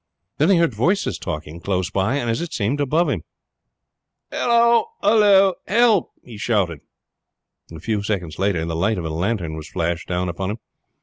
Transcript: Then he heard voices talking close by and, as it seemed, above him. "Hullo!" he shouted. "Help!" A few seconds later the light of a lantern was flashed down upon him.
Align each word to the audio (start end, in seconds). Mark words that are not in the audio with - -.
Then 0.39 0.49
he 0.49 0.57
heard 0.57 0.73
voices 0.73 1.19
talking 1.19 1.59
close 1.59 1.91
by 1.91 2.15
and, 2.15 2.27
as 2.27 2.41
it 2.41 2.53
seemed, 2.53 2.81
above 2.81 3.07
him. 3.07 3.21
"Hullo!" 4.31 5.53
he 6.23 6.39
shouted. 6.39 6.79
"Help!" 6.79 7.77
A 7.77 7.79
few 7.79 8.01
seconds 8.01 8.39
later 8.39 8.65
the 8.65 8.75
light 8.75 8.97
of 8.97 9.05
a 9.05 9.11
lantern 9.11 9.55
was 9.55 9.69
flashed 9.69 10.07
down 10.07 10.27
upon 10.27 10.49
him. 10.49 10.57